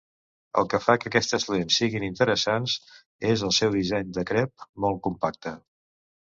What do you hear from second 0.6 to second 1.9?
El que fa que aquestes lents